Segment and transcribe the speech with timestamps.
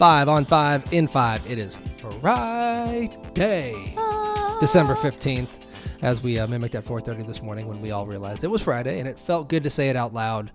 [0.00, 1.44] Five on five in five.
[1.50, 1.78] It is
[2.22, 3.08] Friday,
[4.58, 5.66] December 15th,
[6.00, 8.98] as we uh, mimicked at 4.30 this morning when we all realized it was Friday,
[8.98, 10.52] and it felt good to say it out loud.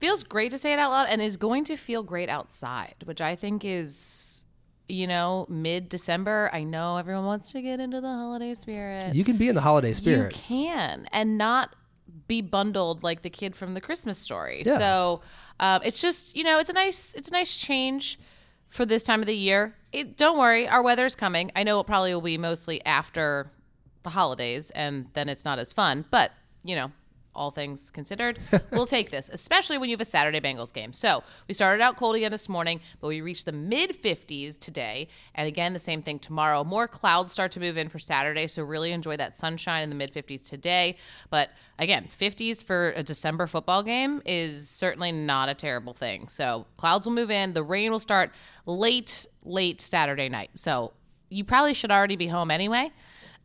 [0.00, 3.20] Feels great to say it out loud and is going to feel great outside, which
[3.20, 4.46] I think is,
[4.88, 6.48] you know, mid December.
[6.50, 9.14] I know everyone wants to get into the holiday spirit.
[9.14, 10.34] You can be in the holiday spirit.
[10.34, 11.76] You can, and not
[12.28, 14.62] be bundled like the kid from the Christmas story.
[14.64, 14.78] Yeah.
[14.78, 15.20] So
[15.58, 18.18] um, it's just, you know, it's a nice, it's a nice change
[18.68, 19.74] for this time of the year.
[19.92, 21.50] It, don't worry, our weather's coming.
[21.56, 23.50] I know it probably will be mostly after
[24.02, 26.04] the holidays, and then it's not as fun.
[26.10, 26.30] But
[26.64, 26.92] you know,
[27.34, 28.38] all things considered,
[28.70, 30.92] we'll take this, especially when you have a Saturday Bengals game.
[30.92, 35.08] So we started out cold again this morning, but we reached the mid 50s today.
[35.34, 36.64] And again, the same thing tomorrow.
[36.64, 38.46] More clouds start to move in for Saturday.
[38.46, 40.96] So really enjoy that sunshine in the mid 50s today.
[41.30, 46.28] But again, 50s for a December football game is certainly not a terrible thing.
[46.28, 47.52] So clouds will move in.
[47.52, 48.32] The rain will start
[48.66, 50.50] late, late Saturday night.
[50.54, 50.92] So
[51.28, 52.90] you probably should already be home anyway.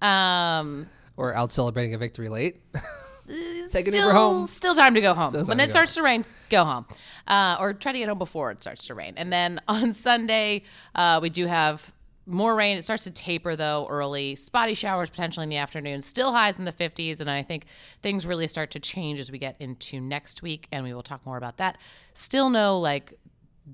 [0.01, 0.87] Um,
[1.17, 2.57] or out celebrating a victory late.
[3.27, 4.47] Take an still, Uber home.
[4.47, 5.29] Still time to go home.
[5.29, 6.85] Still time when to it go starts to rain, go home.
[7.27, 9.13] Uh, or try to get home before it starts to rain.
[9.17, 11.93] And then on Sunday, uh, we do have
[12.27, 12.77] more rain.
[12.77, 14.35] It starts to taper though early.
[14.35, 16.01] Spotty showers potentially in the afternoon.
[16.01, 17.21] Still highs in the 50s.
[17.21, 17.65] And I think
[18.01, 20.67] things really start to change as we get into next week.
[20.71, 21.77] And we will talk more about that.
[22.13, 23.13] Still no like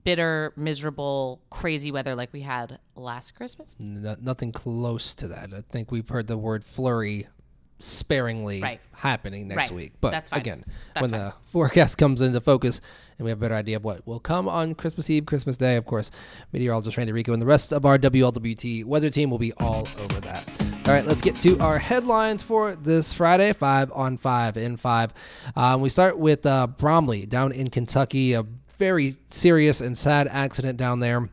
[0.04, 3.76] bitter, miserable, crazy weather like we had last Christmas.
[3.80, 5.54] No, nothing close to that.
[5.54, 7.28] I think we've heard the word flurry
[7.82, 8.80] sparingly Right.
[8.94, 9.72] happening next Right.
[9.74, 9.94] week.
[10.02, 11.20] But again, That's when fine.
[11.20, 12.80] the forecast comes into focus
[13.18, 15.76] and we have a better idea of what will come on Christmas Eve, Christmas Day,
[15.76, 16.12] of course,
[16.54, 20.20] meteorologist Randy Rico and the rest of our WLWT weather team will be all over
[20.22, 20.50] that.
[20.88, 25.14] All right, let's get to our headlines for this Friday, five on five in five.
[25.56, 28.44] Um, we start with uh, Bromley down in Kentucky, a
[28.78, 31.30] very serious and sad accident down there.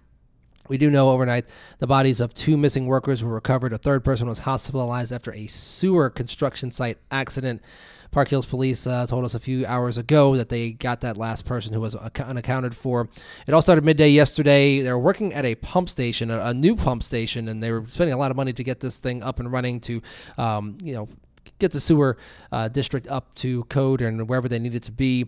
[0.69, 1.47] We do know overnight
[1.79, 3.73] the bodies of two missing workers were recovered.
[3.73, 7.63] A third person was hospitalized after a sewer construction site accident.
[8.11, 11.45] Park Hills Police uh, told us a few hours ago that they got that last
[11.45, 13.09] person who was unaccounted for.
[13.47, 14.81] It all started midday yesterday.
[14.81, 18.15] They were working at a pump station, a, new pump station, and they were spending
[18.15, 20.01] a lot of money to get this thing up and running to,
[20.39, 21.09] um, you know,
[21.59, 22.17] get the sewer
[22.51, 25.27] uh, district up to code and wherever they needed to be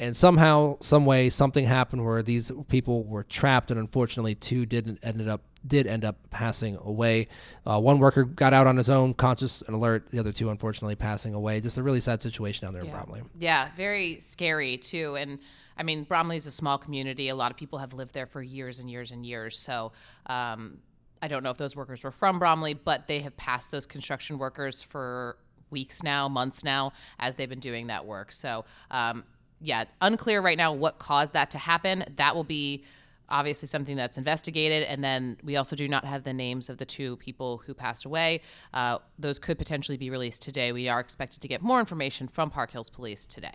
[0.00, 4.98] and somehow, some way, something happened where these people were trapped, and unfortunately, two didn't
[5.02, 7.26] ended up did end up passing away.
[7.66, 10.08] Uh, one worker got out on his own, conscious and alert.
[10.10, 11.60] The other two, unfortunately, passing away.
[11.60, 13.22] Just a really sad situation down there in Bromley.
[13.38, 15.16] Yeah, very scary too.
[15.16, 15.40] And
[15.76, 17.28] I mean, Bromley is a small community.
[17.28, 19.58] A lot of people have lived there for years and years and years.
[19.58, 19.92] So
[20.26, 20.78] um,
[21.20, 24.38] I don't know if those workers were from Bromley, but they have passed those construction
[24.38, 25.38] workers for
[25.70, 28.32] weeks now, months now, as they've been doing that work.
[28.32, 29.24] So um,
[29.60, 32.04] yeah, unclear right now what caused that to happen.
[32.16, 32.84] That will be
[33.28, 34.84] obviously something that's investigated.
[34.84, 38.04] And then we also do not have the names of the two people who passed
[38.04, 38.40] away.
[38.72, 40.72] Uh, those could potentially be released today.
[40.72, 43.52] We are expected to get more information from Park Hills Police today.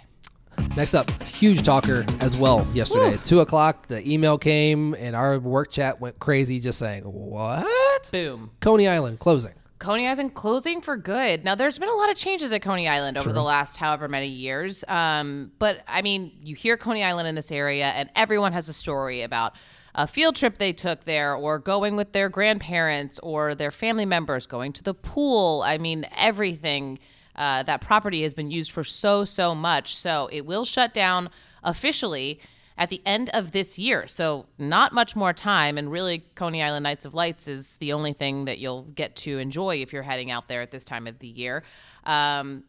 [0.76, 3.16] Next up, huge talker as well yesterday.
[3.16, 8.10] At 2 o'clock, the email came, and our work chat went crazy just saying, What?
[8.12, 8.52] Boom.
[8.60, 9.54] Coney Island closing.
[9.84, 11.44] Coney Island closing for good.
[11.44, 14.30] Now, there's been a lot of changes at Coney Island over the last however many
[14.30, 14.86] years.
[14.88, 18.74] Um, but I mean, you hear Coney Island in this area, and everyone has a
[18.74, 19.58] story about
[19.94, 24.46] a field trip they took there, or going with their grandparents or their family members,
[24.48, 25.62] going to the pool.
[25.66, 27.00] I mean, everything.
[27.36, 29.96] Uh, that property has been used for so, so much.
[29.96, 31.32] So it will shut down
[31.64, 32.40] officially
[32.78, 34.08] at the end of this year.
[34.08, 35.78] So, not much more time.
[35.78, 39.38] And really, Coney Island Nights of Lights is the only thing that you'll get to
[39.38, 41.64] enjoy if you're heading out there at this time of the year.
[42.06, 42.64] Um,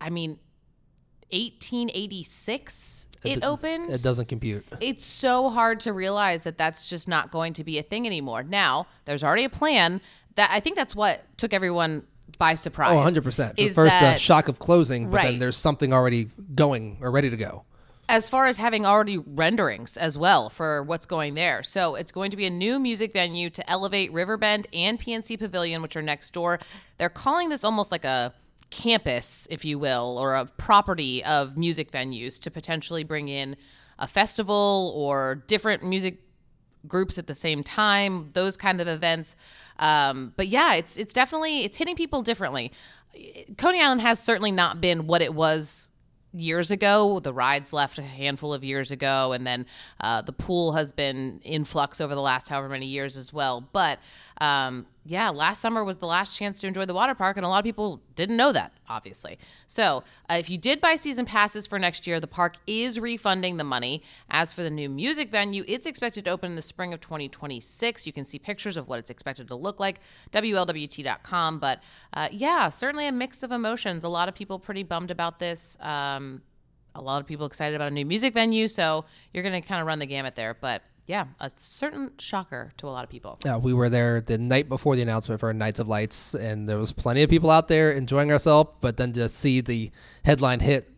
[0.00, 0.38] I mean,
[1.30, 3.90] 1886 it, opened.
[3.90, 4.64] It doesn't compute.
[4.80, 8.42] It's so hard to realize that that's just not going to be a thing anymore.
[8.42, 10.00] Now, there's already a plan
[10.34, 12.06] that I think that's what took everyone
[12.38, 12.92] by surprise.
[12.92, 13.56] Oh, 100%.
[13.56, 17.30] The is first that- shock of closing, but then there's something already going or ready
[17.30, 17.64] to go.
[18.08, 21.62] As far as having already renderings as well for what's going there.
[21.62, 25.82] So it's going to be a new music venue to elevate Riverbend and PNC Pavilion,
[25.82, 26.60] which are next door.
[26.98, 28.34] They're calling this almost like a
[28.70, 33.56] campus, if you will, or a property of music venues to potentially bring in
[33.98, 36.18] a festival or different music
[36.86, 39.36] groups at the same time, those kind of events.
[39.78, 42.72] Um, but yeah, it's it's definitely it's hitting people differently.
[43.56, 45.90] Coney Island has certainly not been what it was
[46.34, 47.20] years ago.
[47.20, 49.66] The rides left a handful of years ago, and then
[50.00, 53.68] uh, the pool has been in flux over the last however many years as well.
[53.72, 53.98] But
[54.40, 57.48] um, yeah, last summer was the last chance to enjoy the water park, and a
[57.48, 59.38] lot of people didn't know that, obviously.
[59.66, 63.58] So, uh, if you did buy season passes for next year, the park is refunding
[63.58, 64.02] the money.
[64.30, 68.06] As for the new music venue, it's expected to open in the spring of 2026.
[68.06, 70.00] You can see pictures of what it's expected to look like,
[70.32, 71.58] WLWT.com.
[71.58, 71.82] But
[72.14, 74.04] uh, yeah, certainly a mix of emotions.
[74.04, 75.76] A lot of people pretty bummed about this.
[75.80, 76.40] Um,
[76.94, 78.68] a lot of people excited about a new music venue.
[78.68, 79.04] So,
[79.34, 80.54] you're going to kind of run the gamut there.
[80.54, 83.38] But yeah, a certain shocker to a lot of people.
[83.44, 86.78] Yeah, we were there the night before the announcement for Nights of Lights, and there
[86.78, 88.70] was plenty of people out there enjoying ourselves.
[88.80, 89.90] But then to see the
[90.24, 90.90] headline hit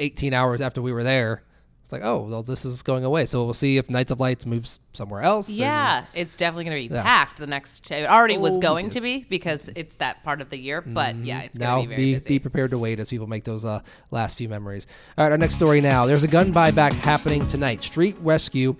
[0.00, 1.42] 18 hours after we were there,
[1.82, 3.26] it's like, oh, well, this is going away.
[3.26, 5.48] So we'll see if Nights of Lights moves somewhere else.
[5.48, 7.02] and- Yeah, it's definitely going to be Yeah.
[7.04, 7.88] packed the next.
[7.92, 8.90] It already was Oh, going yeah.
[8.90, 10.80] to be because it's that part of the year.
[10.80, 12.28] But yeah, it's now going to be very be, busy.
[12.28, 14.88] be prepared to wait as people make those uh, last few memories.
[15.16, 16.06] All right, our next story now.
[16.06, 17.84] There's a gun buyback happening tonight.
[17.84, 18.74] Street Rescue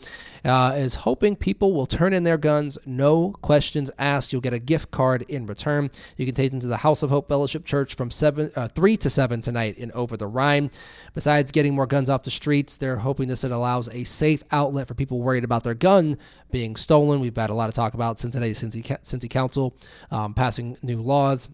[0.46, 4.32] uh, is hoping people will turn in their guns, no questions asked.
[4.32, 5.90] You'll get a gift card in return.
[6.16, 8.96] You can take them to the House of Hope Fellowship Church from seven, uh, three
[8.98, 10.70] to seven tonight in Over the Rhine.
[11.14, 14.86] Besides getting more guns off the streets, they're hoping this it allows a safe outlet
[14.86, 16.16] for people worried about their gun
[16.52, 17.20] being stolen.
[17.20, 19.76] We've had a lot of talk about Cincinnati Cincy, Cincy Council
[20.12, 21.48] um, passing new laws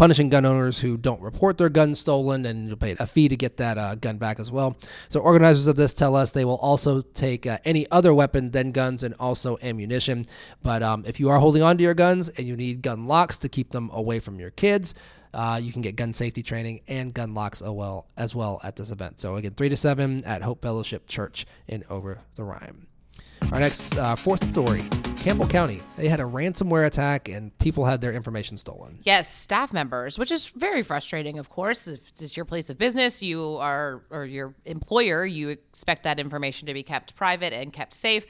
[0.00, 3.36] punishing gun owners who don't report their guns stolen, and you'll pay a fee to
[3.36, 4.74] get that uh, gun back as well.
[5.10, 8.72] So, organizers of this tell us they will also take uh, any other weapon than
[8.72, 10.24] guns and also ammunition.
[10.62, 13.36] But um, if you are holding on to your guns and you need gun locks
[13.38, 14.94] to keep them away from your kids,
[15.34, 18.76] uh, you can get gun safety training and gun locks as well, as well at
[18.76, 19.20] this event.
[19.20, 22.86] So, again, 3 to 7 at Hope Fellowship Church in Over the Rhine.
[23.52, 24.84] Our next uh, fourth story
[25.20, 25.82] Campbell County.
[25.98, 29.00] They had a ransomware attack and people had their information stolen.
[29.02, 31.86] Yes, staff members, which is very frustrating, of course.
[31.86, 36.66] If it's your place of business, you are, or your employer, you expect that information
[36.68, 38.24] to be kept private and kept safe.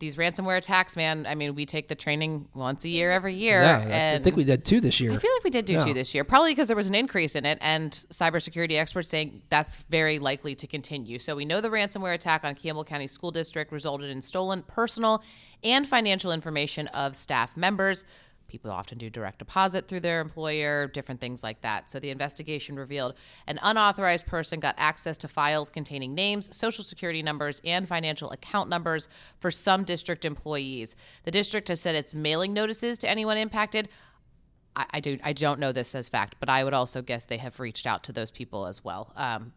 [0.00, 3.60] These ransomware attacks, man, I mean, we take the training once a year, every year.
[3.60, 5.12] Yeah, and I think we did two this year.
[5.12, 7.36] I feel like we did do two this year, probably because there was an increase
[7.36, 11.18] in it, and cybersecurity experts saying that's very likely to continue.
[11.18, 15.22] So we know the ransomware attack on Campbell County School District resulted in stolen personal
[15.62, 18.06] and financial information of staff members.
[18.50, 21.88] People often do direct deposit through their employer, different things like that.
[21.88, 23.14] So the investigation revealed
[23.46, 28.68] an unauthorized person got access to files containing names, social security numbers, and financial account
[28.68, 29.08] numbers
[29.38, 30.96] for some district employees.
[31.22, 33.88] The district has said it's mailing notices to anyone impacted.
[34.74, 37.38] I, I do I don't know this as fact, but I would also guess they
[37.38, 39.52] have reached out to those people as well, um,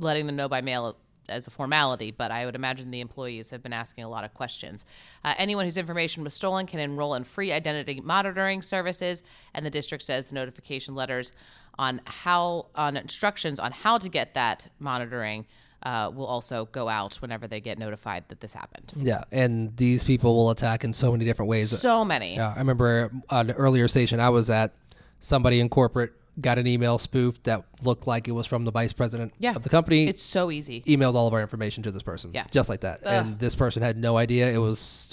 [0.00, 0.96] letting them know by mail
[1.28, 2.10] as a formality.
[2.10, 4.84] But I would imagine the employees have been asking a lot of questions.
[5.24, 9.22] Uh, anyone whose information was stolen can enroll in free identity monitoring services,
[9.54, 11.32] and the district says the notification letters
[11.78, 15.46] on how on instructions on how to get that monitoring.
[15.80, 18.92] Uh, will also go out whenever they get notified that this happened.
[18.96, 21.70] Yeah, and these people will attack in so many different ways.
[21.70, 22.34] So many.
[22.34, 24.74] Yeah, I remember on an earlier station I was at,
[25.20, 28.92] somebody in corporate got an email spoofed that looked like it was from the vice
[28.92, 29.54] president Yeah.
[29.56, 30.06] of the company.
[30.08, 30.82] It's so easy.
[30.82, 32.30] emailed all of our information to this person.
[32.32, 32.44] Yeah.
[32.50, 33.00] Just like that.
[33.04, 34.48] And this person had no idea.
[34.52, 35.08] It was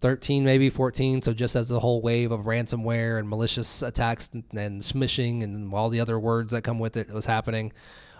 [0.00, 1.22] 2013, maybe 14.
[1.22, 5.72] So just as the whole wave of ransomware and malicious attacks and, and smishing and
[5.72, 7.72] all the other words that come with it was happening.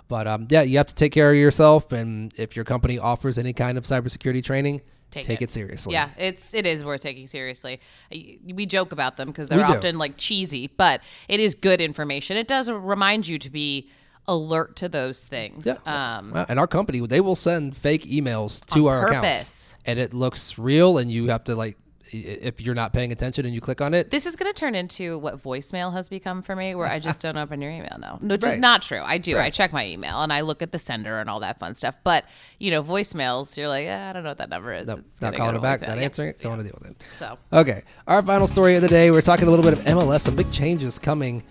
[0.08, 1.90] But um, yeah, you have to take care of yourself.
[1.92, 5.44] And if your company offers any kind of cybersecurity training, Take take, it.
[5.44, 5.50] it.
[5.50, 5.92] seriously.
[5.92, 7.80] Yeah, it's it is worth taking seriously.
[8.10, 9.74] We joke about them because they're We do.
[9.78, 12.36] often like cheesy, but it is good information.
[12.36, 13.88] It does remind you to be
[14.28, 15.66] alert to those things.
[15.66, 15.74] Yeah.
[16.18, 19.74] Um, Well, and our company, they will send fake emails to our accounts.
[19.86, 21.78] And it looks real, and you have to, like,
[22.12, 24.74] if you're not paying attention and you click on it, this is going to turn
[24.74, 28.18] into what voicemail has become for me, where I just don't open your email now,
[28.20, 29.00] which is not true.
[29.04, 29.38] I do.
[29.38, 31.96] I check my email and I look at the sender and all that fun stuff.
[32.04, 32.24] But
[32.58, 34.86] you know, voicemails, you're like, eh, I don't know what that number is.
[34.88, 35.88] no, It's not calling go it back, voicemail.
[35.88, 36.04] not Yeah.
[36.04, 37.04] answering it, don't want to deal with it.
[37.16, 39.10] So Okay, our final story of the day.
[39.10, 41.42] We're talking a little bit of MLS, some big changes coming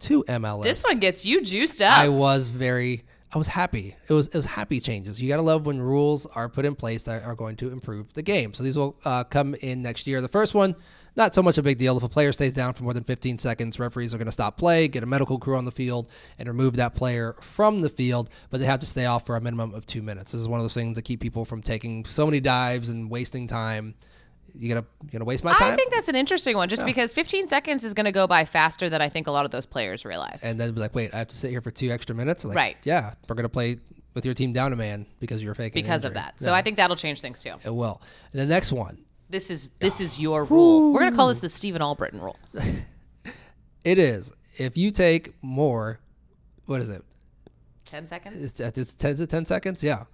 [0.00, 0.62] to MLS.
[0.64, 1.98] this one gets you juiced up.
[1.98, 3.94] I was very, I was happy.
[4.08, 5.22] It was it was happy changes.
[5.22, 8.22] You gotta love when rules are put in place that are going to improve the
[8.22, 8.52] game.
[8.54, 10.20] So these will uh, come in next year.
[10.20, 10.74] The first one,
[11.14, 11.96] not so much a big deal.
[11.96, 14.56] If a player stays down for more than 15 seconds, referees are going to stop
[14.56, 16.08] play, get a medical crew on the field,
[16.38, 18.30] and remove that player from the field.
[18.50, 20.32] But they have to stay off for a minimum of two minutes.
[20.32, 23.10] This is one of those things that keep people from taking so many dives and
[23.10, 23.94] wasting time.
[24.54, 25.72] You gonna you gonna waste my time?
[25.72, 28.44] I think that's an interesting one, just because 15 seconds is going to go by
[28.44, 30.42] faster than I think a lot of those players realize.
[30.42, 32.44] and then be like, wait, I have to sit here for two extra minutes.
[32.44, 32.76] Like, Right.
[32.84, 33.78] Yeah, we're gonna play
[34.14, 36.40] with your team down a man because you're faking because of that.
[36.40, 37.54] So I think that'll change things too.
[37.64, 38.02] It will.
[38.32, 40.92] And the next one, This is this is your rule.
[40.92, 42.36] We're going to call this the Stephen Albritton rule.
[43.84, 46.00] it is if you take more,
[46.66, 47.02] what is it?
[47.86, 48.44] 10 seconds?
[48.44, 49.82] It's, it's 10 to 10 seconds?
[49.82, 50.04] Yeah.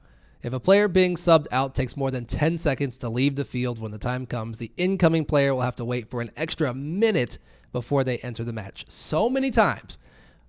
[0.47, 3.81] If a player being subbed out takes more than 10 seconds to leave the field
[3.81, 7.41] when the time comes, the incoming player will have to wait for an extra minute
[7.73, 8.85] before they enter the match.
[8.87, 9.99] So many times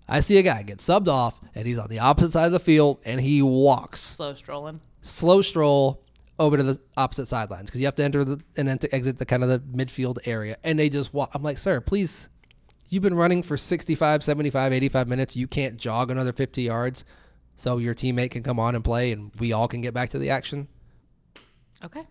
[0.07, 2.59] I see a guy get subbed off and he's on the opposite side of the
[2.59, 4.81] field and he walks Slow strolling.
[5.01, 6.03] slow stroll
[6.37, 9.17] over to the opposite sidelines because you have to enter the, and then to exit
[9.17, 12.29] the kind of the midfield area and they just walk i'm like sir please
[12.89, 17.03] you've been running for 65 75 85 minutes you can't jog another 50 yards
[17.57, 20.17] so your teammate can come on and play and we all can get back to
[20.19, 20.69] the action
[21.83, 22.07] Okay.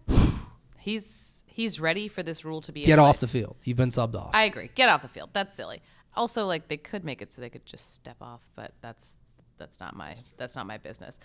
[0.79, 2.85] He's he's ready for this rule to be.
[2.85, 4.71] get off the field you've been subbed off I agree.
[4.75, 5.31] Get off the field.
[5.33, 5.81] That's silly.
[6.15, 9.17] Also, like they could make it so they could just step off, but that's
[9.59, 11.19] that's not my that's not my business.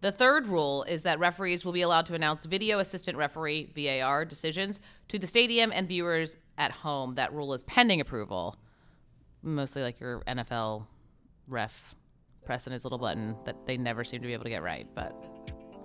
[0.00, 4.24] The third rule is that referees will be allowed to announce video assistant referee VAR
[4.24, 7.14] decisions to the stadium and viewers at home.
[7.14, 8.56] That rule is pending approval.
[9.42, 10.86] Mostly like your NFL
[11.48, 11.94] ref
[12.44, 15.14] pressing his little button that they never seem to be able to get right, but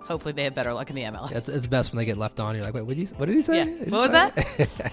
[0.02, 1.30] hopefully they have better luck in the MLS.
[1.32, 3.26] it's, it's best when they get left on you're like wait what did he, what
[3.26, 3.64] did he say Yeah.
[3.64, 4.32] Did What was say
[4.66, 4.92] that?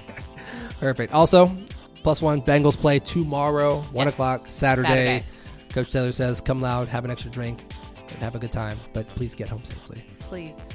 [0.79, 1.13] Perfect.
[1.13, 1.51] Also,
[2.03, 4.13] plus one Bengals play tomorrow, one Yes.
[4.13, 4.87] o'clock Saturday.
[4.89, 5.25] Saturday.
[5.69, 7.63] Coach Taylor says, "Come loud, have an extra drink,
[8.09, 10.65] and have a good time, but please get home safely." Please.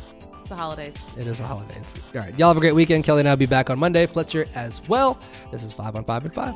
[0.41, 0.97] It's the holidays.
[1.17, 1.99] It is the holidays.
[2.15, 3.05] All right, y'all have a great weekend.
[3.05, 4.07] Kelly and I'll be back on Monday.
[4.07, 5.19] Fletcher as well.
[5.53, 6.55] This is five on five and five.